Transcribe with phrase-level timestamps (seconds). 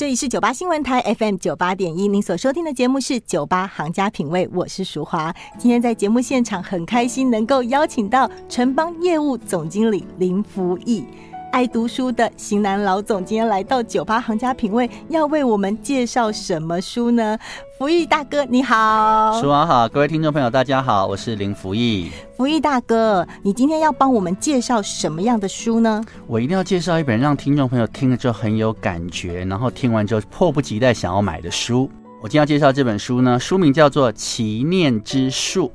[0.00, 5.30] 这里是九八新闻台 FM 九八点一，您所收听的节目是九八行家品味，我是淑华。
[5.58, 11.04] 今天在节目现场很开心能够邀请到城邦业务总经理林福义。
[11.50, 17.36] 爱读书的型男老总今天来到酒吧行家品味，要为我们介绍什么书呢？
[17.76, 22.10] 福义大哥你好，书华好，各位听众朋友大家好，我是林福义。
[22.36, 26.02] 福义大哥，你今天要帮我们介绍什么样的书呢？
[26.26, 31.90] 我一定要介绍一本让听众朋友听了之后很有感觉，然后听完之后迫不及待想要买的书。
[32.22, 35.66] 我今天要介绍这本书呢，书名叫做《祈念之树》。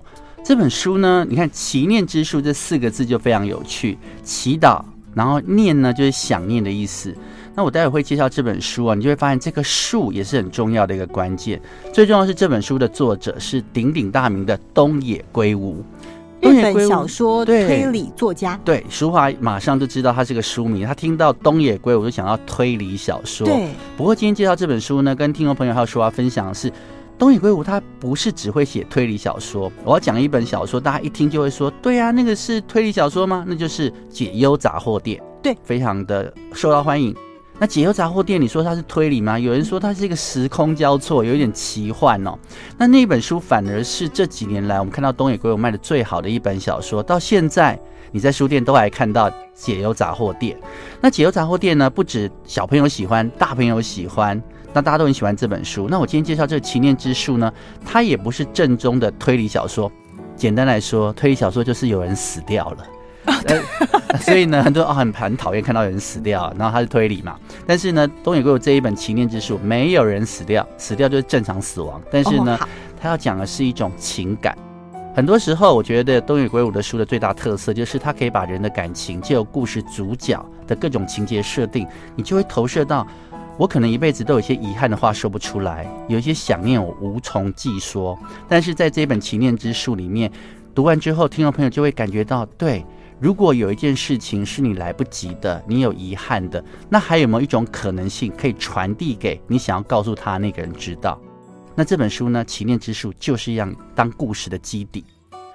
[0.44, 4.80] 这本书呢，你看“祈念之树”这四个字就非常有趣，祈祷。
[5.16, 7.16] 然后念呢，就是想念的意思。
[7.55, 11.59] 那我待会会介绍这本书啊，你就会发现这个树也是很重要的一个关键。
[11.94, 15.81] 最重要是这本书的作者是鼎鼎大名的东野圭吾，
[16.41, 18.59] 日本小说推理作家。
[18.66, 23.47] 对，淑华马上就知道他是个书迷，他听到东野圭吾就想要推理小说。
[23.47, 23.69] 对。
[23.95, 26.69] 不过今天介绍这本书呢，跟听众朋友还有淑华分享的是。
[27.17, 33.45] 东野圭吾他不是只会写推理小说，我要讲一本小说，大家一听就会说，对啊，那个是推理小说吗？
[33.47, 37.16] 那就是《解忧杂货店》，对，非常的受到欢迎。
[37.57, 39.39] 那《解忧杂货店》，你说它是推理吗？
[39.39, 42.38] 有人说它是一个时空交错，有一点奇幻哦。
[42.77, 47.79] 那那本书反而是这几年来我们看到东野圭吾卖的最好的一本小说，到现在
[48.11, 50.57] 你在书店都还看到《解忧杂货店》。
[51.00, 54.44] 那《解忧杂货店》呢，不止小朋友喜欢，大朋友喜欢。
[54.76, 55.88] 那大家都很喜欢这本书。
[55.90, 57.50] 那我今天介绍这个《奇念之树》呢，
[57.86, 59.90] 它也不是正宗的推理小说。
[60.36, 62.85] 简单来说，推理小说就是有人死掉了，
[64.19, 66.53] 所以呢，很多人哦很很讨厌看到有人死掉。
[66.58, 67.40] 然后他是推理嘛。
[67.66, 72.02] 但是呢，东野圭吾这一本《奇念之树》没有人死掉，死掉就是正常死亡。
[72.12, 72.59] 但是呢，
[73.00, 74.53] 他要讲的是一种情感。
[75.16, 81.88] 很多时候，我觉得东野圭吾的书的最大特色就是他可以把人的感情，借由故事主角的各种情节设定，
[82.18, 83.08] 你就会投射到。
[83.57, 88.17] 我可能一辈子都有些遗憾的话说不出来，有一些想念我无从寄说。
[88.49, 90.29] 但是在这本《祈念之树》里面，
[90.73, 92.85] 读完之后，听众朋友就会感觉到，对，
[93.17, 101.17] 如果有一件事情是你来不及的，你有遗憾的，那还有没有一种可能性可以传递给你想要告诉他那个人知道？
[101.75, 105.05] 那这本书呢，《祈念之树》就是一样当故事的基底。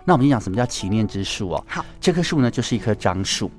[0.06, 1.64] 那我们讲什么叫祈念之树哦？
[1.68, 3.50] 好，这棵树呢，就是一棵樟树。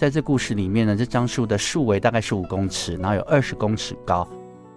[0.00, 4.26] 在这故事里面呢，这樟树的树围大概是五公尺，然后有二十公尺高。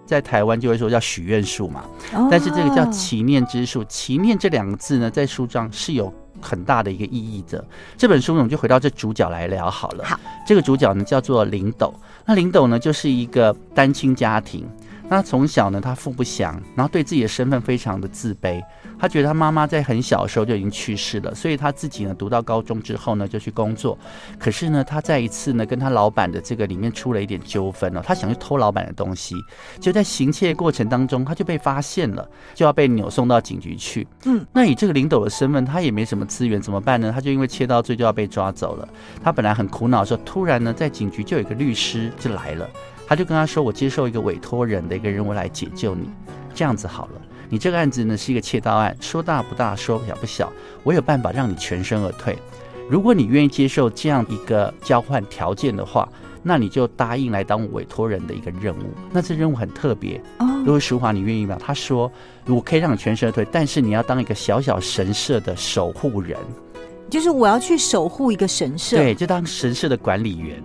[0.04, 1.82] 在台湾就会说叫许愿树嘛，
[2.30, 3.82] 但是这个叫祈念之树。
[3.84, 6.12] 祈念这两个字呢，在书上是有
[6.42, 7.64] 很大的一个意义的。
[7.96, 10.04] 这本书呢，我们就回到这主角来聊好了。
[10.04, 11.94] 好，这个主角呢叫做林斗。
[12.26, 14.68] 那林斗呢，就是一个单亲家庭。
[15.08, 18.62] 那从小呢，他父不详，然后对自己的身份非常的自卑。
[19.04, 23.98] 他觉得他妈妈在很小的时候就已经去世了，所以他自己呢读到高中之后呢就去工作。
[24.38, 29.34] 可是呢，他在一次呢跟他老板的这个里面出了一点纠纷哦，他想去偷老板的东西，
[29.78, 34.08] 就在行窃过程当中他就被发现了，就要被扭送到警局去。
[34.24, 37.12] 嗯，那以这个领斗的身份，他也没什么资源，怎么办呢？
[37.14, 38.88] 他就因为窃盗罪就要被抓走了。
[39.22, 42.66] 他本来很苦恼的时候，突然呢在警局就有一个律师就来了。
[43.06, 46.08] 他就跟他说：“我接受一个委托人的一个任务来解救你，
[46.54, 47.20] 这样子好了。
[47.54, 50.52] 你这个案子呢是一个窃盗案，说大不大，说小不小。
[50.82, 52.36] 我有办法让你全身而退。
[52.90, 56.08] 如果你愿意接受这样一个交换条件的话，
[56.42, 58.92] 那你就答应来当委托人的一个任务。
[59.12, 60.46] 那这任务很特别哦。
[60.66, 61.56] 如果淑华你愿意吗？
[61.64, 62.10] 他说：
[62.46, 66.36] 我可以让你全身而退，但是你要当一个小小神社的守护人，
[67.08, 70.60] 就是我要去守护一个神社，对，就当神社的管理员。”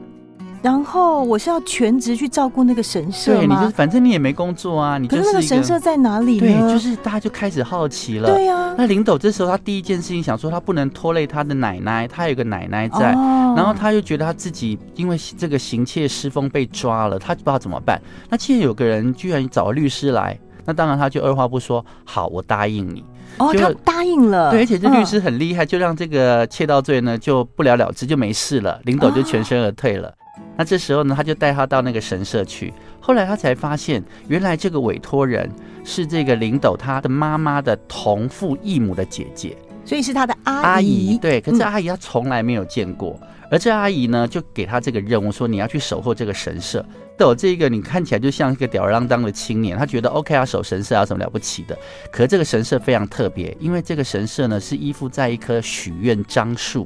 [0.61, 3.33] 然后我是要全职去照顾那个神社？
[3.33, 6.61] 对，你就反正你也没工作啊，你就是那个神社在哪里呢？
[6.61, 8.29] 对，就是大家就开始好奇了。
[8.29, 13.13] 对呀，那林斗这时候他第一件事情想说，他不能拖累他的奶奶，他有个奶奶在，
[13.55, 18.01] 然后他又觉得他自己因为这个行窃失风被抓了，他不知道怎么办。
[18.29, 23.01] 那既然有个人居然找律师来，那当然他就二话不说，好，我答应你。
[23.37, 24.51] 哦，他答应了。
[24.51, 30.13] 对，而且这律师很厉害，就让这个窃盗罪呢就不了了之，就没事了，林斗就全身而退了。
[30.59, 32.73] 那这时候呢，他就带他到那个神社去。
[32.99, 35.49] 后来他才发现，原来这个委托人
[35.85, 39.57] 是这个林斗他的妈妈的同父异母的姐姐。
[39.85, 41.17] 所以是他的阿阿姨，姨。
[41.17, 43.17] 对，可是嗯阿姨她从来没有见过，
[43.49, 46.85] 而这阿姨呢，就给他这个任务，说你要去守候这个神社。
[47.17, 51.77] 斗这个你看起来就像一个吊儿郎当的青年，他觉得 OK 啊，守神社啊，什么了不起的？
[52.11, 56.85] 可是这个神社非常特别，因为这个神社呢是依附在一棵许愿樟树。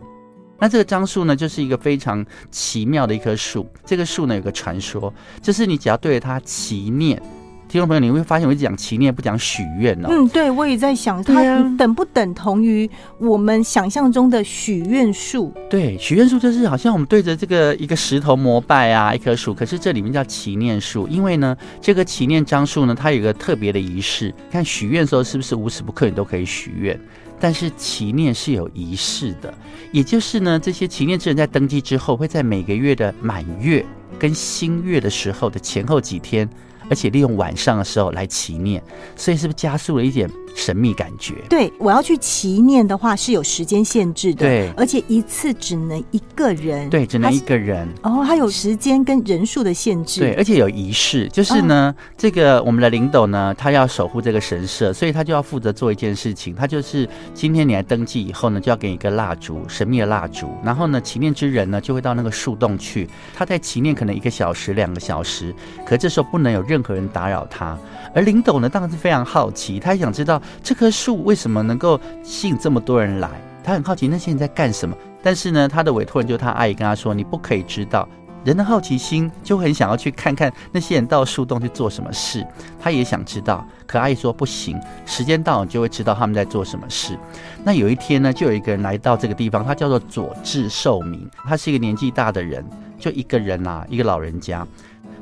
[0.63, 3.67] 那这个樟树呢，就是一个非常奇妙的一棵树。
[3.83, 7.21] 这个树呢有个传说，就是你只要对着它祈念，
[7.67, 10.07] 听众朋友你会发现我一直讲祈念，不讲许愿哦。
[10.09, 11.43] 嗯，对，我也在想，它
[11.77, 15.53] 等不等同于我们想象中的许愿树？
[15.69, 24.33] 对，许愿树就是好像我们对着这个一个石头膜拜啊，一棵树，可是这里面叫祈念树，因为呢，这个祈念樟树呢，它有一个特别的仪式。
[24.49, 26.97] 看许愿的时候，是不是无时不刻你都可以许愿？
[27.43, 29.53] 但是祈念是有仪式的，
[29.91, 33.85] 也就是呢，这些祈念之人在登记之后，会在每个月的满月
[34.17, 36.49] 跟新月的时候的前后几天，
[36.89, 38.81] 而且利用晚上的时候来祈念，
[39.17, 41.35] 所以是不是加速了一点神秘感觉？
[41.49, 47.87] 对，我要去祈念的话是有时间限制的，对而且一次只能一个人，对，只能一个人。
[48.03, 65.53] 哦，它有时间跟人数的限制，对，而且有仪式，就是呢，这个我们的领斗呢，他要守护这个神社，所以他就要负责做一件事情，他就是今天你来登记以后呢，就要给你一个蜡烛，神秘的蜡烛，然后呢，祈念之人呢就会到那个树洞去，他在祈念可能一个小时、两个小时，
[65.85, 67.77] 可这时候不能有任何人打扰他。
[68.15, 73.29] 而领斗呢，当然是非常好奇，他也想知道这棵树为什么能够吸引这么多人来，
[73.63, 74.95] 他很好奇那些人在干什么。
[75.21, 78.07] 但是呢，他的委托人就他阿姨跟他说，你不可以知道。
[78.43, 82.45] 人的好奇心就很想要去看看那些人到树洞去做什么事，
[82.77, 83.65] 他也想知道。
[83.87, 87.17] 可阿姨说不行，时间到了就会知道他们在做什么事。
[87.63, 92.65] 那有一天呢，就有一个人来到这个地方，他叫做佐治寿明，他是一个年纪大的人，
[92.99, 94.67] 就一个人啦、一个老人家。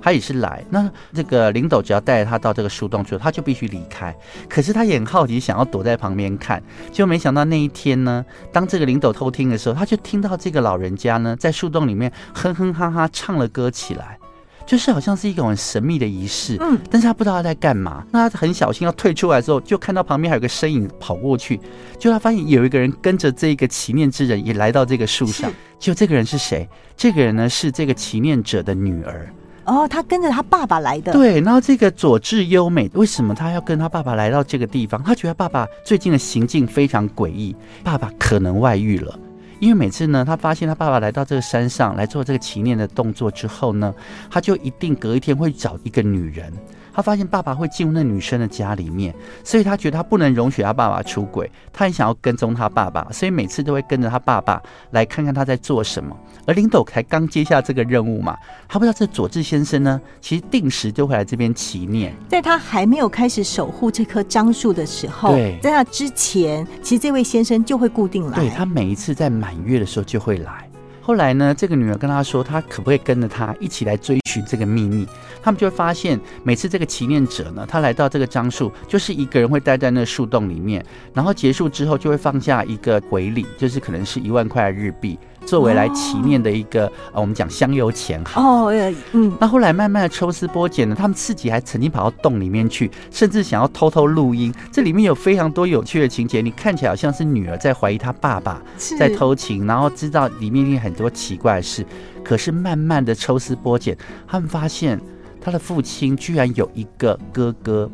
[0.01, 4.15] 他也是来，那这个领斗只要带着他到这个树洞去，他就必须离开。
[4.49, 6.61] 可是他也很好奇，想要躲在旁边看，
[6.91, 14.17] 就没想到那一天呢，当这个领斗偷听的时候，他就听到这个老人家呢在树洞里面哼哼哈哈唱了歌起来，
[14.65, 16.57] 就是好像是一种很神秘的仪式。
[16.59, 18.03] 嗯，但是他不知道他在干嘛。
[18.11, 21.59] 那他很小心要退出来的时候，就看到旁边还有个身影跑过去，
[21.99, 25.51] 就他发现有一个人跟着这个祈念之人也来到这个树上。
[25.79, 26.67] 就这个人是谁？
[26.95, 29.31] 这个人呢是这个祈念者的女儿。
[29.71, 35.01] 哦，他跟着他爸爸来的，，对，然后这个佐治优美为什么他要跟他爸爸来到这个地方？
[35.01, 39.17] 他觉得爸爸最近的行径非常诡异，爸爸可能外遇了。
[39.61, 43.93] 因为每次呢，他发现他爸爸来到这个山上来做这个祈念的动作之后呢，
[44.29, 46.51] 他就一定隔一天会找一个女人。
[46.93, 54.61] 他发现爸爸会进入那女生的家里面，所以他觉得他不能容许他爸爸出轨，他很想要跟踪他爸爸，所以每次都会跟着他爸爸
[54.91, 56.15] 来看看他在做什么。
[56.45, 58.35] 而林斗才刚接下这个任务嘛，
[58.67, 62.13] 他不知道这佐治先生呢，其实定时就会来这边祈念。
[62.27, 70.67] 在他还没有开始守护这棵樟树的时候，对在那之前，其实这位先生就会固定来，对他每一次在满月的时候就会来。
[71.03, 75.07] 后来呢，这个女儿跟他说，他可不可以跟着他一起来追寻这个秘密？
[75.41, 88.41] 他们就会发现，每次这个祈念者呢，他来到这个樟树，就是一个人会待在那树洞里面，然后结束之后就会放下一个回礼，就是可能是一万块日币，作为来祈念的一个、呃，我们讲香油钱好。
[88.41, 94.53] 哦，呃嗯，那后来慢慢的抽丝剥茧呢，他们自己还曾经跑到洞里面去，甚至想要偷偷录音。
[94.71, 98.61] 这里面有非常多有趣的情节，你看起来好像是女儿在怀疑她爸爸
[98.97, 101.85] 在偷情，然后知道里面有很多奇怪的事。
[102.23, 103.97] 可是慢慢的抽丝剥茧，
[104.27, 104.99] 他们发现
[105.41, 107.89] 他的父亲居然有一个哥哥，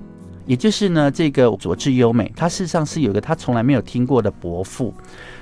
[0.46, 4.94] 也就是呢这个佐治优美，他事实上是有一个他从来没有听过的伯父。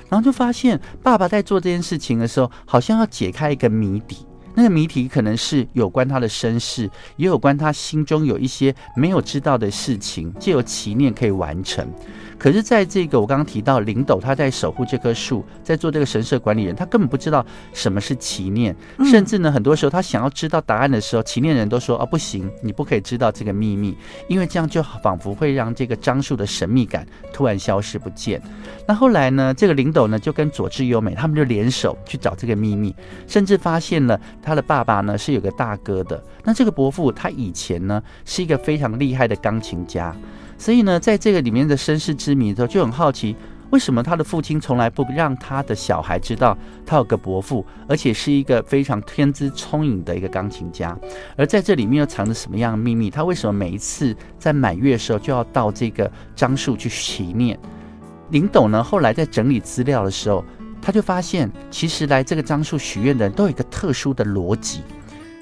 [0.08, 4.26] 然后就发现爸爸在做这件事情的时候，好像要解开一个谜底。
[4.54, 11.86] 那个谜底可能是有关他的身世，也有关他心中有一些没有知道的事情，借由祈念可以完成。
[12.38, 23.96] 可是，在这个我刚刚提到林斗他在守护这棵树，在做这个神社管理人，他根本不知道什么是祈念，嗯甚至呢，很多时候他想要知道答案的时候，祈念人都说：“哦，不行，你不可以知道这个秘密，
[24.28, 28.40] 因为这样就仿佛会让这个樟树的神秘感突然消失不见。”
[28.86, 32.94] 那后来呢，这个林斗呢就跟佐治优美他们就联手去找这个秘密，
[33.26, 36.22] 甚至发现了他的爸爸呢是有个大哥的。
[36.44, 40.14] 那这个伯父他以前呢是一个非常厉害的钢琴家，
[40.58, 43.36] 所以呢，在这个里面的身世之谜的时候，就很好奇。
[43.70, 50.96] 为什么他的父亲从来不让他的小孩知道他有个伯父，而且是一个非常天资聪颖的一个钢琴家？
[51.36, 53.10] 而在这里面又藏着什么样的秘密？
[53.10, 57.58] 他为什么每一次在满月的时候就要到这个樟树去祈念？
[58.30, 60.44] 林董呢，后来在整理资料的时候，
[60.80, 64.82] 他就发现，其实来这个樟树许愿的人都有一个特殊的逻辑，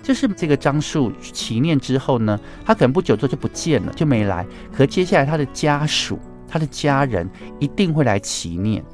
[0.04, 4.46] 就是这个樟树祈念之后呢，他可能不久之后就不见了，就没来。
[4.70, 8.84] 可接下来他的家属，他的家人一定会来祈念。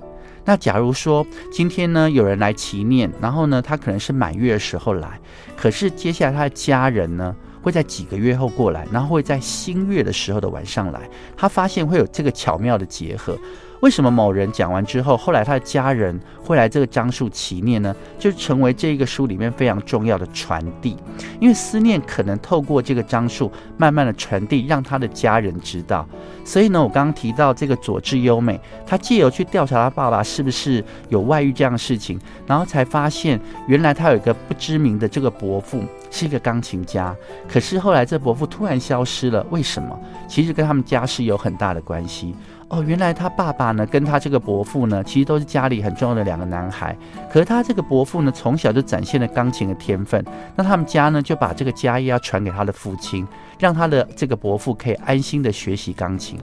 [0.45, 5.21] 那假如说今天呢有人来祈念，然后呢他可能是满月的时候来，
[5.57, 13.37] 可是接下来他的家人呢会在几个月后过来，然后会在新月的时候的晚上来，他发现会有这个巧妙的结合。
[13.81, 17.95] 为什么某人讲完之后，后来他的家人会来这个樟树祈念呢？
[18.19, 20.97] 就成为这个书里面非常重要的传递，
[21.41, 26.07] 因为思念可能透过这个樟树慢慢的传递，让他的家人知道。
[26.45, 37.17] 所以呢，我刚刚提到这个佐治优美，他借由去调查他爸爸是不是有外遇这样的事情，然后才发现原来他有一个不知名的这个伯父是一个钢琴家，
[37.49, 39.99] 可是后来这伯父突然消失了，为什么？
[40.29, 42.35] 其实跟他们家是有很大的关系。
[42.71, 46.97] 哦，原来他爸爸呢，跟他这个伯父呢，其实都是家里很重要的两个男孩。
[47.29, 50.25] 可是他这个伯父呢，从小就展现了钢琴的天分，
[50.55, 53.27] 那他们家呢，就把这个家业要传给他的父亲。
[53.61, 56.39] 让他的这个伯父可以安心的学习钢琴，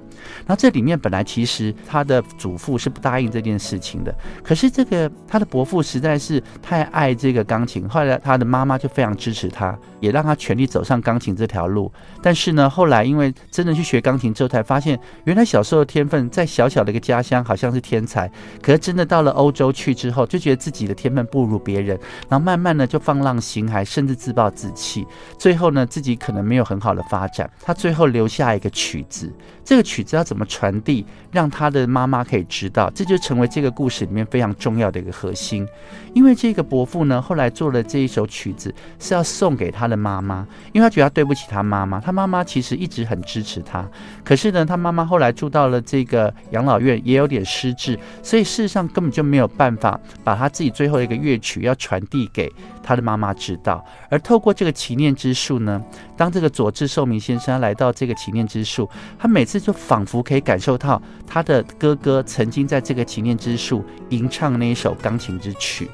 [0.45, 11.91] 那这里面本来其实他的祖父是不答应这件事情的，可是这个他的伯父实在是太爱这个钢琴，后来他的妈妈就非常支持他，也让他全力走上钢琴这条路。
[12.21, 18.31] 但是呢，后来因为真的去学钢琴之后，才发现原来小时候的天分在小小的一个家乡好像是天才，
[18.61, 25.07] 可是真的到了欧洲去之后，就觉得自己的天分不如别人，然后慢慢的就放浪形骸，甚至自暴自弃，
[25.39, 27.03] 最后呢，自己可能没有很好的。
[27.07, 29.31] 发展，他最后留下一个曲子，
[29.63, 35.67] 这个曲子要怎么传递，让他的妈妈可以知道，这就成为这个故事里面非常重要的一个核心。
[36.13, 43.87] 因为这个伯父呢，后来做了这一首曲子，是要送给他的妈妈，因为他觉得对不起他妈妈，他妈妈其实一直很支持他，
[44.23, 52.51] 可是呢，他妈妈后来住到了这个养老院，也有点失智，所以事实上根本就没有办法把他自己最后一个乐曲要传递给
[52.87, 55.79] 他的妈妈知道，而透过这个祈念之树呢，
[56.15, 56.87] 当这个佐治。
[56.87, 58.89] 寿明先生来到这个祈念之树，
[59.19, 65.87] 他每次就仿佛可以感受到他的哥哥曾经在这个祈念之树吟唱那一首钢琴之曲。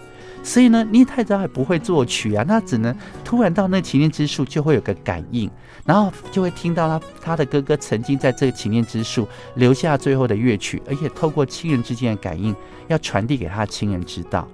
[0.43, 5.49] 所以呢，聂太早还不会作曲啊，那只能突然到那祈念之树就会有个感应，
[5.83, 12.55] 然后就会听到他他的哥哥曾经在这个祈念之树留下最后的乐曲，而且透过亲人之间的感应，
[12.87, 14.47] 要传递给他亲人知道。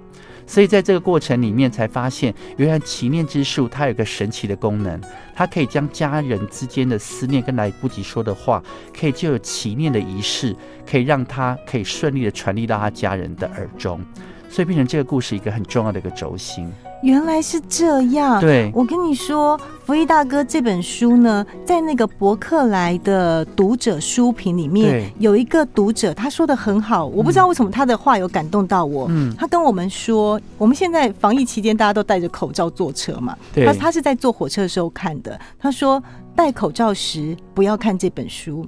[0.50, 5.00] 所以在这个过程里面，才发现原来祈念之术它有个神奇的功能，
[5.32, 8.60] 它可以将家人之间的思念跟来不及说的话，
[8.92, 14.04] 可以就有祈念的仪式，可以让他可以顺利的传递到他家人的耳中，
[14.48, 16.68] 所以变成这个故事一个很重要的一个轴心。
[17.02, 18.40] 原来是这样。
[18.40, 29.06] 对，我跟你说，福一大哥这本书呢，在那个博客来的读者书评里面，有一个读者他说的很好，我不知道为什么他的话有感动到我。
[29.10, 35.38] 嗯，他跟我们说，我们现在防疫期间大家都戴着口罩坐车嘛，他他是在坐火车的时候看的。
[35.58, 36.02] 他说，
[36.36, 38.66] 戴口罩时不要看这本书。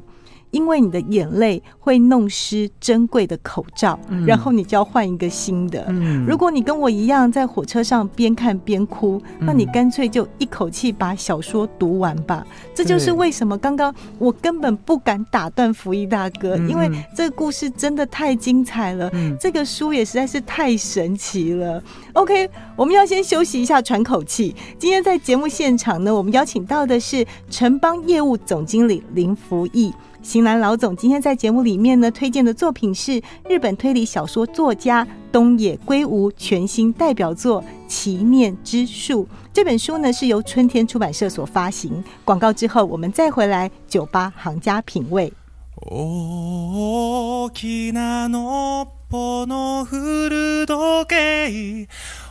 [0.52, 5.84] 因为你的眼泪会弄湿珍贵的口罩，然后你就要换一个新的。
[6.26, 12.46] 如果你跟我一样在火车上边看边哭，那你干脆就一口气把小说读完吧。
[12.74, 21.82] 这就是为什么刚刚我根本不敢打断福一大哥，因为这个故事真的太精彩了，这个书也实在是太神奇了。
[22.12, 24.54] OK，我们要先休息一下，喘口气。
[24.78, 29.90] 今天在节目现场呢，我们邀请到的是城邦业务总经理林福义。
[30.21, 39.23] 型男老总今天在节目里面呢，推荐的作品是日本推理小说作家东野圭吾全新代表作《奇念之树》。
[39.53, 42.03] 这本书呢是由春天出版社所发行。
[42.25, 45.31] 广告之后，我们再回来酒吧行家品味。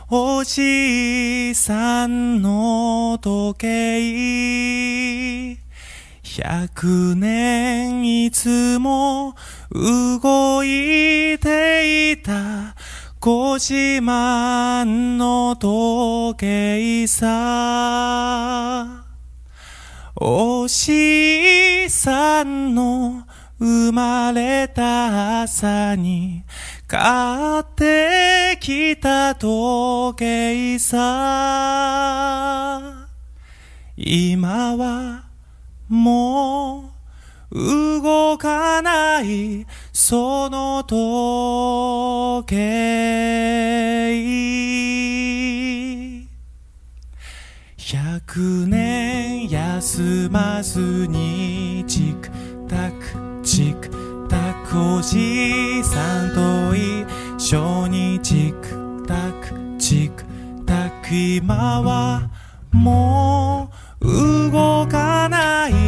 [0.09, 5.57] おじさんの時計
[6.40, 9.34] 百年いつも
[9.70, 12.74] 動いていた
[13.20, 19.04] ご自慢の時計さ。
[20.16, 23.24] おしさんの
[23.58, 26.44] 生まれた朝に
[26.86, 31.02] 買ってきた時計さ。
[33.96, 35.21] 今は
[35.92, 36.90] も
[37.50, 44.22] う動かないその時計
[47.76, 52.30] 百年休まずにチク
[52.66, 53.90] タクチク
[54.30, 57.04] タクおじさんと一
[57.38, 60.24] 緒にチクタクチク
[60.64, 62.30] タク今は
[62.70, 63.70] も
[64.00, 65.81] う動かない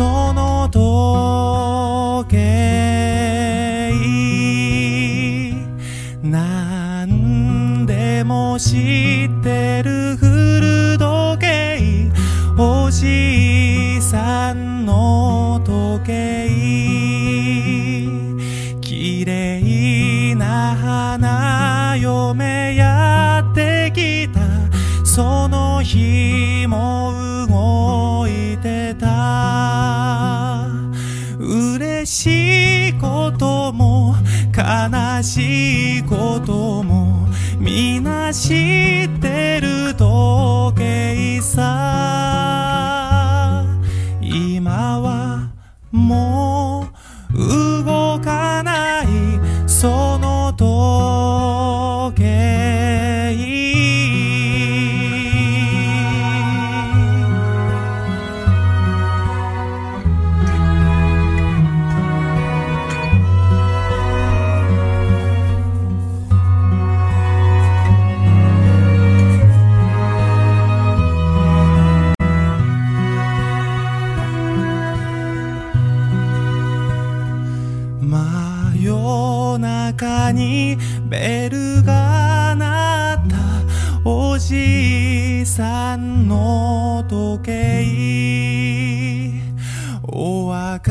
[0.00, 0.66] その
[2.22, 3.92] 時計。
[6.22, 9.19] 何でも知
[33.40, 34.14] ことも
[34.54, 37.26] 悲しいことも
[37.58, 42.19] 皆知ってる時計さ
[80.00, 80.78] 中に
[81.10, 83.36] ベルが鳴った
[84.08, 87.84] おじいさんの時計
[90.02, 90.90] お別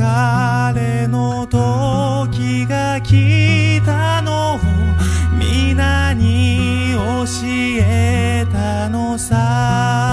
[0.75, 4.59] れの時が来たのを
[5.39, 7.25] 皆に教
[7.81, 10.08] えたのさ。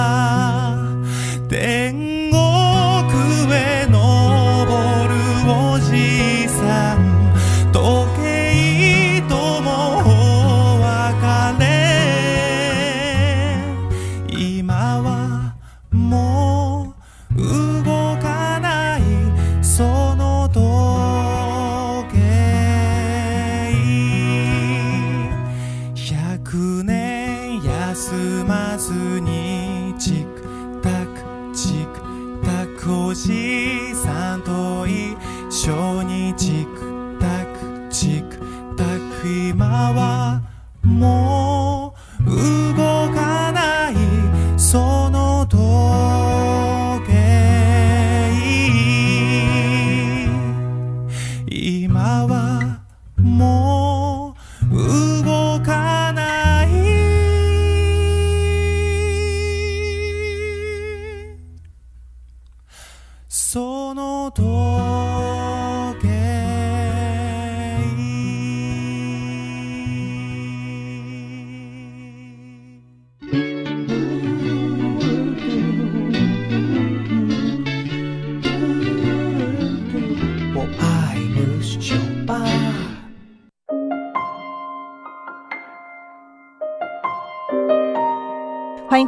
[33.09, 35.15] おじさんと一
[35.49, 36.86] 緒にチク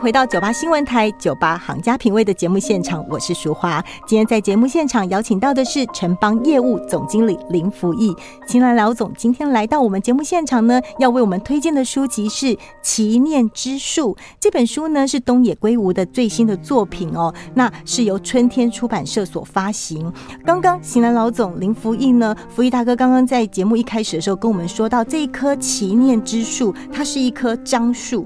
[0.10, 3.80] 回到九八新闻台九八行家品味的节目现场，我是淑华。
[4.08, 8.12] 今天在节目现场邀请到的是城邦业务总经理林福义，
[8.48, 12.48] 秦岚老总今天来到我们节目现场呢，要为我们推荐的书籍是
[12.82, 20.12] 《祈念之树》这本书呢，是东野圭吾的最新的作品哦，那是由春天出版社所发行。
[20.44, 28.26] 刚刚秦岚老总林福义呢，福义大哥刚刚在节目一开始的时候跟我们说到，这一棵祈念之树，它是一棵樟树。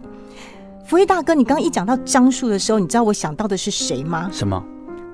[0.86, 4.30] 福一大哥，你刚刚一讲到樟树的时候，你知道我想到的是谁吗？
[4.32, 4.62] 什么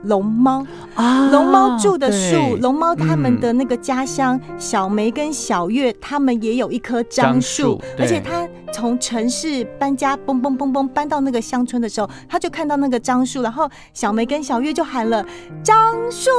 [0.03, 15.23] 龙猫，啊龙猫住的树，对龙猫他们的嗯那个家乡，小梅跟小月他们也有一棵樟樟树而且他从城市搬家，嘣嘣嘣嘣搬到那个乡村的时候，他就看到那个樟树，然后小梅跟小月就喊了
[15.61, 15.75] 樟
[16.09, 16.29] 树。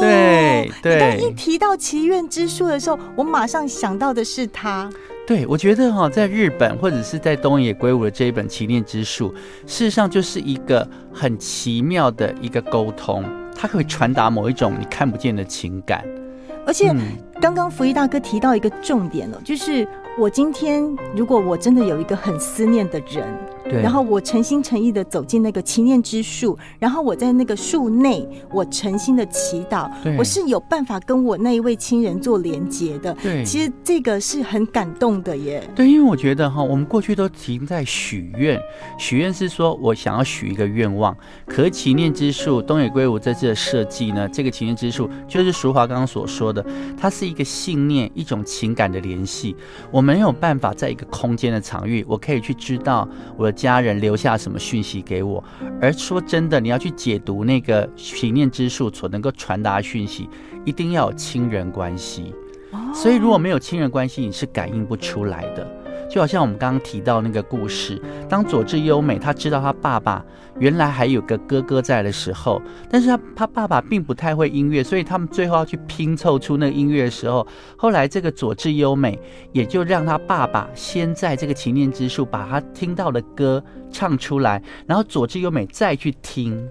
[0.00, 4.90] 对对你刚一提到祈愿之树的时候，我马上想到的是他。
[5.26, 9.32] 对，我觉得哈、在日本或者是在东野圭吾的这一本《奇念之术》，
[9.66, 13.24] 事实上就是一个很奇妙的一个沟通，
[13.56, 16.04] 它可以传达某一种你看不见的情感。
[16.66, 17.00] 而且嗯
[17.40, 19.86] 刚刚福一大哥提到一个重点了，就是
[20.18, 20.82] 我今天
[21.16, 23.26] 如果我真的有一个很思念的人，
[23.64, 33.14] 对，然后我诚心诚意的走进那个祈念之树，然后我在那个树内，我诚心的祈祷对，我是有办法跟我那一位亲人做连接的。
[33.22, 35.62] 对其实这个是很感动的耶。
[35.74, 38.60] 对，因为我觉得哈，我们过去都停在许愿，
[38.98, 41.16] 许愿是说我想要许一个愿望。
[41.46, 46.64] 可是祈念之树，东野圭吾这次的设计呢，这个祈念之树就是淑华刚刚所说的，
[47.00, 49.56] 它是一个信念，一种情感的联系。
[49.90, 55.42] 我没有办法在一个空间的场域，我可以去知道我的家人留下什么讯息给我。
[55.80, 60.28] 而说真的，你要去解读那个行念之术所能够传达讯息，
[60.64, 62.34] 一定要有亲人关系。
[62.92, 65.83] 所以如果没有亲人关系，你是感应不出来的。
[66.08, 70.24] 就好像我们刚刚提到那个故事，当佐治优美他知道他爸爸
[70.58, 79.18] 原来还有个哥哥在的时候，但是他他爸爸并不太会音乐，所以他们最后要去拼凑出那个音乐的时候，后来这个佐治优美
[79.52, 86.68] 也就让他爸爸先在这个祈念之树把他听到的歌唱出来，然后佐治优美再去听。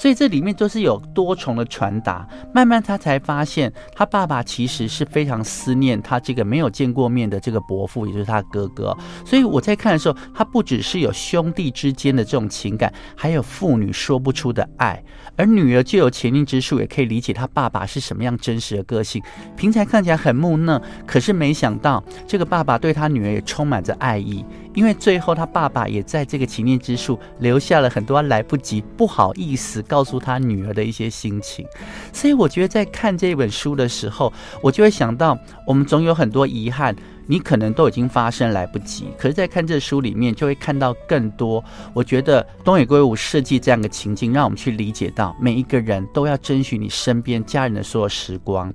[0.00, 8.96] 所以这里面都是有多重的传达，慢慢他才发现，他爸爸其实是非常思念他这个没有见过面的这个伯父，也就是他哥哥。
[9.26, 15.04] 所以我在看的时候，他不只是有兄弟之间的这种情感，还有父女说不出的爱。
[15.36, 19.22] 而女儿就有前念之术，也可以理解他爸爸是什么样真实的个性。
[19.54, 24.42] 平才看起来很木讷，可是没想到这个爸爸对他女儿也充满着爱意。
[24.72, 31.66] 因为最后他爸爸也在这个情念之树留下了很多来不及、不好意思告诉他女儿的一些心情，
[32.12, 36.94] 所以我觉得在看这本书的时候，我就会想到，我们总有很多遗憾，
[37.26, 41.62] 你可能都已经发生来不及，可是，在看这书里面就会看到更多。
[41.92, 48.72] 我觉得东野圭吾设计这样的情境，让我们去理解到每一个人都要珍惜你身边家人的所有时光。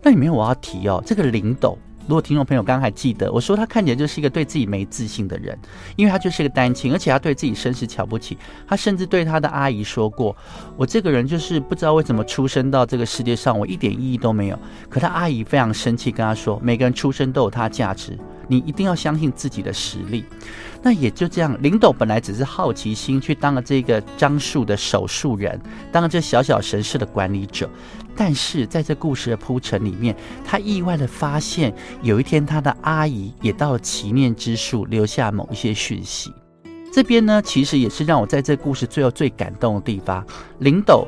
[0.00, 1.76] 那里面我要提哦，这个林斗。
[2.06, 5.58] 如果听众朋友刚刚还记得，我说他看起来就是一个对自己没自信的人，
[5.96, 8.36] 因为他就是一个单亲，而且他对自己身世瞧不起。
[8.66, 10.36] 他甚至对他的阿姨说过
[10.76, 14.58] ：“我这个人就是不知道为什么出生到这个世界上，我一点意义都没有。”
[14.90, 20.24] 可他阿姨非常生气，跟他说：“每个人出生都有他的价值，你一定要相信自己的实力。”
[20.82, 25.60] 那也就这样，林斗本来只是好奇心去当了这个樟树的手术人，
[25.92, 27.70] 当了这小小神社的管理者。
[28.14, 36.30] 但是在这故事的铺陈里面，他意外的发现，有一天他的阿姨也到了祈念之树，留下某一些讯息。
[36.92, 40.22] 这边呢，其实也是让我在这故事最后最感动的地方。
[40.58, 41.06] 林斗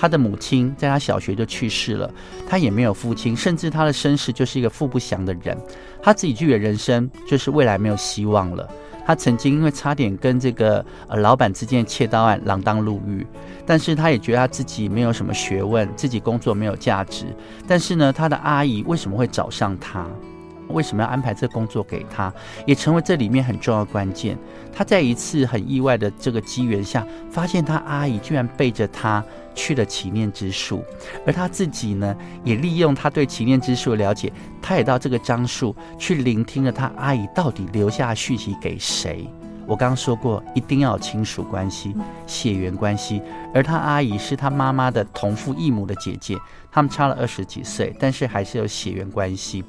[0.00, 2.10] 他的母亲在他小学就去世了，
[2.48, 5.54] 他也没有父亲，甚至他的身世就是一个富不祥的人，
[6.02, 8.66] 他自己觉得人生就是未来没有希望了。
[9.06, 13.26] 他曾经因为差点跟这个呃老板之间的窃盗案锒铛入狱，
[13.66, 17.26] 但是他也觉得他自己没有什么学问，自己工作没有价值。
[17.68, 20.06] 但是呢，他的阿姨为什么会找上他？
[20.72, 22.32] 为什么要安排这工作给他？
[22.66, 24.38] 也成为这里面很重要的关键。
[24.72, 29.24] 他在一次很意外的这个机缘下，发现他阿姨居然背着他。
[29.52, 30.82] 去了祈念之树，
[31.26, 39.28] 而他自己呢，也利用他对祈念之树的了解，他也到这个樟树去聆听了他阿姨到底留下讯息给谁。
[39.66, 41.94] 我刚刚说过，一定要有亲属关系、
[42.28, 43.20] 血缘关系，
[43.52, 46.38] 而他阿姨是他妈妈的同父异母的姐姐，
[46.70, 49.64] 他们差了二十几岁，但是还是有血缘关系。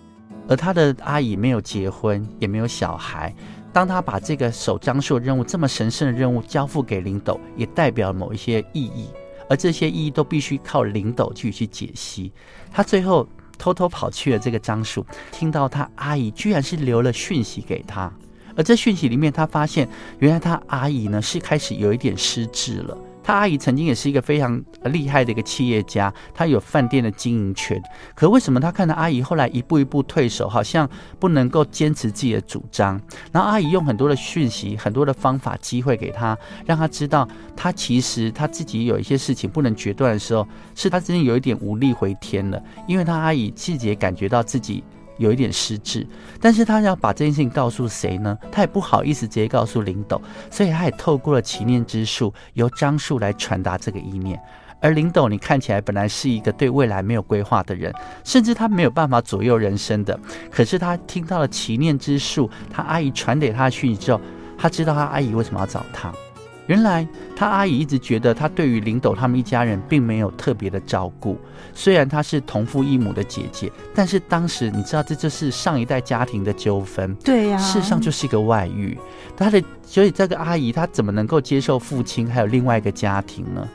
[0.47, 3.33] 而他的阿姨没有结婚，也没有小孩。
[3.73, 9.07] 当他把这个守樟树任务这么神圣的任务交付给林斗，也代表某一些意义。
[9.49, 12.31] 而这些意义都必须靠林斗去去解析。
[12.71, 13.27] 他最后
[13.57, 18.11] 偷偷跑去了这个樟树，听到他阿姨居然是留了讯息给他，
[18.55, 19.87] 而这讯息里面，他发现
[20.19, 22.97] 原来他阿姨呢是开始有一点失智了。
[23.23, 27.81] 他阿姨曾经也是一个非常厉害的一个企业家，他有饭店的经营权。
[28.15, 32.99] 可为什么他看到阿姨后来一步一步退守，好像不能够坚持自己的主张？
[33.31, 42.61] 然后阿姨用很多的讯息、很多的方法、机会给他，让他知道他其实他自己有一些事情不能决断的时候，是他真的有一点无力回天了。
[42.87, 44.83] 因为他阿姨自己也感觉到自己。
[45.17, 46.05] 有一点失智，
[46.39, 48.37] 但是他要把这件事情告诉谁呢？
[48.51, 54.39] 他也不好意思直接告诉林斗，所以他也透过了祈念之术，由张树来传达这个意念。
[54.79, 57.93] 而林斗，你看起来本来是一个对未来没有规划的人，
[58.23, 60.19] 甚至他没有办法左右人生的，
[60.49, 64.19] 可是他听到了祈念之术，他阿姨传给他的讯息之后，
[64.57, 66.11] 他知道他阿姨为什么要找他。
[66.71, 67.05] 原来
[67.35, 71.37] 他阿姨一直觉得他对于林斗他们一家人并没有特别的照顾，
[71.73, 78.97] 虽然他是同父异母的姐姐，但是当时你知道这就是上一代家庭的纠纷，对呀，事实上就是一个外遇，
[79.35, 83.67] 他的所以这个阿姨她怎么能够接受父亲还有另外一个家庭呢？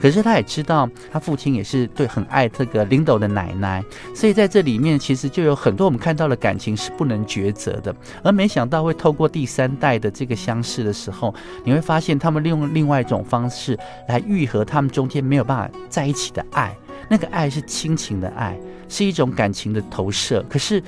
[0.00, 3.82] 可是她也知道，她父亲也是对很爱这个林斗的奶奶，
[4.14, 7.92] 所以在这里面其实就有很多我们看到的感情是不能抉择的。
[8.22, 11.34] 而没想到会透过第三代的这个相识的时候，
[11.64, 13.76] 你会发现他们利用另外一种方式
[14.08, 16.72] 来愈合他们中间没有办法在一起的爱。
[17.08, 18.56] 那个爱是亲情的爱，
[18.88, 20.44] 是一种感情的投射。
[20.48, 20.80] 可是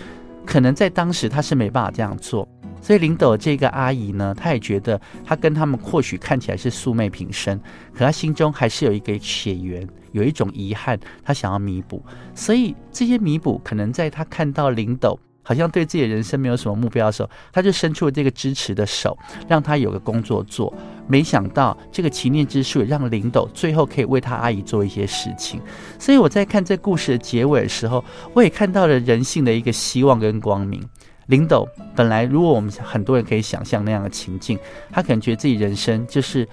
[0.44, 2.46] 可能在当时他是没办法这样做。
[2.86, 7.60] 所以林斗这个阿姨呢，她也觉得她跟他们或许看起来是素昧平生，
[7.92, 12.00] 可她心中还是有一个血缘，有一种遗憾，她想要弥补。
[12.32, 19.18] 所以这些弥补，可能在她看到林斗好像对自己的人生没有什么目标的时候，她就伸出了这个支持的手，
[19.48, 20.72] 让他有个工作做。
[21.08, 25.60] 没想到这个祈念之术，让林斗最后可以为他阿姨做一些事情。
[25.98, 30.80] 所以我在看这故事的结尾的时候，我也看到了人性的一个希望跟光明。
[31.26, 34.58] 林斗本来，如果我们很多人可以想象那样的情境，
[34.90, 36.48] 他可能觉得自己人生就是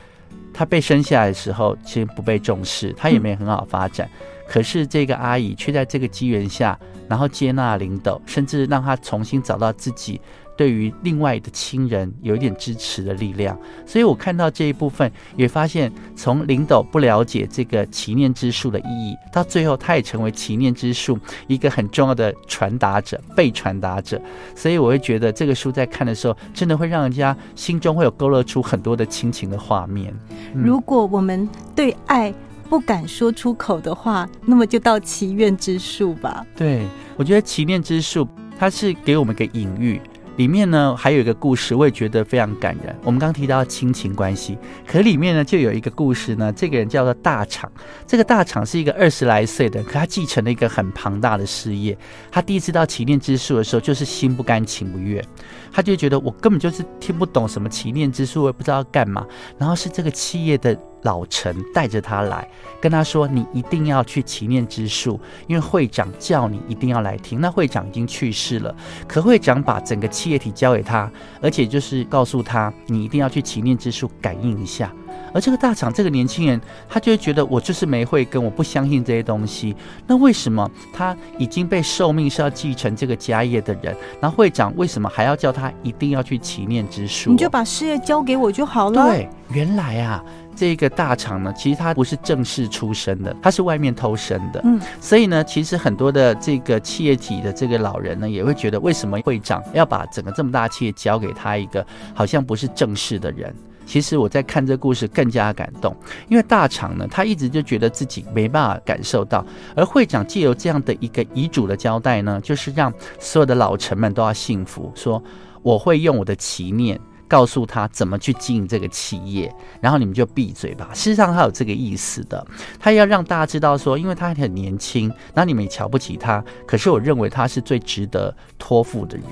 [0.54, 4.10] 他被生下来的时候，其实不被重视，他也没有很好发展。
[4.48, 10.20] 可是这个阿姨却在这个机缘下，然后接纳林斗，甚至让他重新找到自己。
[10.56, 24.22] 对于另外的亲人有一点支持的力量，所以我看到这一部分，也发现从林斗不了解这个祈念之术的意义，到最后他也成为祈念之术一个很重要的传达者、被传达者。
[24.56, 30.14] 所以我会觉得这个书在看的时候，真的会让人家心中会有勾勒出很多的亲情的画面。
[30.54, 32.34] 如果我们对爱
[32.70, 36.46] 不敢说出口的话，那么就到祈愿之术吧。
[36.56, 36.86] 对，
[37.16, 40.00] 我觉得祈念之术它是给我们个隐喻。
[40.36, 42.96] 里面呢还有一个故事，我也觉得非常感人。
[43.04, 46.52] 我们刚提到亲情关系，可里面呢就有一个故事呢。
[46.52, 47.72] 这个人叫做大厂，
[48.08, 51.98] 这个大厂是一个二十来岁的，可他继承了一个很庞大的事业。
[52.32, 55.24] 他第一次到祈念之树的时候，就是心不甘情不愿，
[55.72, 59.26] 他就觉得我根本就是听不懂什么祈念之树，我也不知道要干嘛。
[59.58, 60.78] 然后是这个企业的。
[61.04, 62.48] 老陈带着他来，
[62.82, 68.76] 跟他说：“你一定要去祈念之树，因为会长叫你一定要来听。”那会长已经去世了，
[69.08, 71.10] 可会长把整个企业体交给他，
[71.42, 74.92] 而且就是告诉他：“你一定要去祈念之树感应一下。”
[75.32, 79.76] 而这个大厂这个年轻人，他就会觉得我就是没慧根，我不相信这些东西。
[80.06, 87.32] 那为什么他已经被受命是要继承这个家业的人，然后会长为什么还要叫他一定要去祈念之树？
[87.32, 89.08] 你就把事业交给我就好了。
[89.08, 90.24] 对，原来啊。
[90.56, 94.62] 这个大厂呢，其实他不是正式出身的，他是外面偷生的。
[94.64, 103.54] 嗯，所以呢，其实很多的这个企业体的这个老人呢，也会觉得，为什么会长要把整个这么大企业交给他一个好像不是正式的人？
[103.86, 105.94] 其实我在看这故事更加感动，
[106.30, 115.22] 因为大厂呢，他一直就觉得自己没办法感受到，而会长借由这样的一个遗嘱的交代呢，就是让所有的老臣们都要幸福，说
[115.62, 116.98] 我会用我的祈念。
[117.28, 120.90] 告诉他怎么去经营这个企业，然后你们就闭嘴吧。
[120.94, 122.46] 事实上，他有这个意思的，
[122.80, 126.44] 他要让大家知道说，因为他很年轻，那你们也瞧不起他。
[126.68, 129.26] 可是我认为他是最值得托付的人。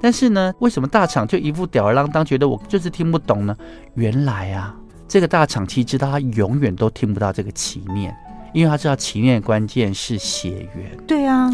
[0.00, 3.56] 但是呢，为什么大厂就一副吊儿郎当，觉得我就是听不懂呢？
[3.94, 4.74] 原来啊，
[5.06, 8.16] 这个大厂其实知道他永远都听不到这个祈念，
[8.52, 10.96] 因为他知道祈念的关键是血缘。
[11.06, 11.50] 对啊，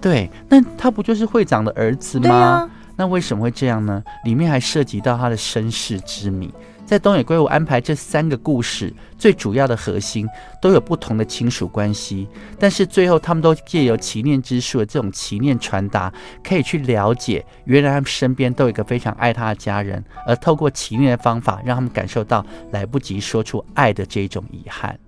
[0.00, 2.70] 对，那他不就是会长的儿子吗？
[2.96, 4.02] 那为什么会这样呢？
[4.24, 6.52] 里面还涉及到他的身世之谜。
[6.84, 10.28] 在东野圭吾安排这三个故事，最主要的核心
[10.60, 12.28] 都有不同的亲属关系，
[12.58, 16.12] 但是最后他们都借由祈念之术的这种祈念传达，
[16.44, 24.98] 可以去了解，原来他们身边都有一个非常爱他的家人，而透过祈念的方法，让他们感受到来不及说出爱的这种遗憾。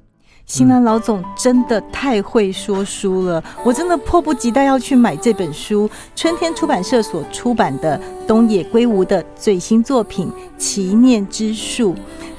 [0.47, 5.89] 新南老总真的太会说书了，我真的迫不及待要去买这本书。
[6.15, 10.29] 春天出版社所出版的东野圭吾的最新作品
[10.59, 11.95] 《祈念之树》。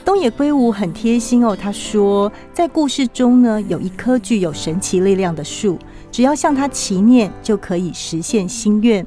[0.06, 5.80] 东野圭吾很贴心哦，他说在故事中呢，有一棵具有神奇力量的树，
[6.12, 9.06] 只要向它祈念，就可以实现心愿。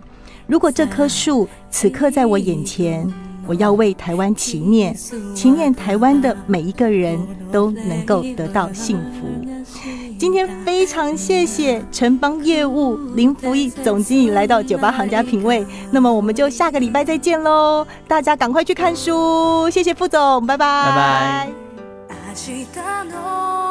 [0.48, 3.08] 如果这棵树此刻在我眼前。
[3.48, 4.94] 我要为台湾祈念，
[5.34, 7.18] 祈念台湾的每一个人
[7.50, 9.26] 都能够得到幸福。
[10.18, 17.86] 今天非常谢谢城邦业务林福义总经理来到酒吧行家品味，那么我们就下个礼拜再见喽！
[18.06, 21.48] 大家赶快去看书，谢谢副总，拜拜。
[22.34, 23.67] そう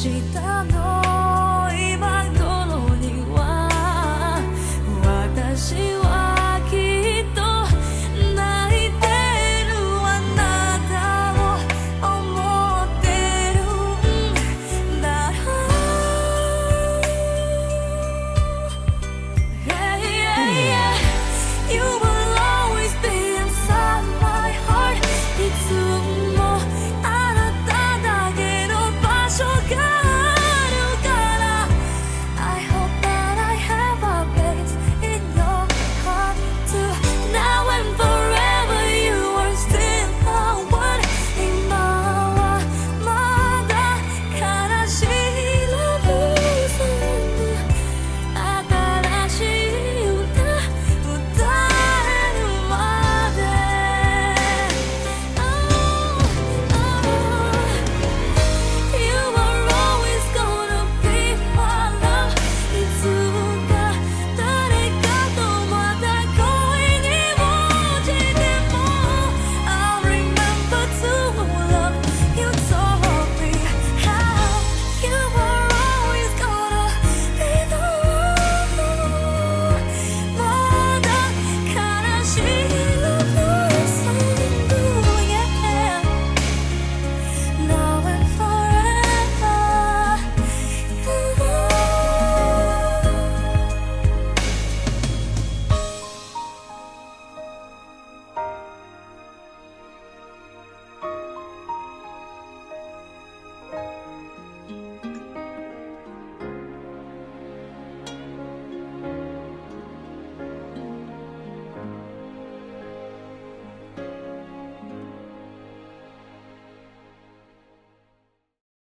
[0.00, 1.09] したの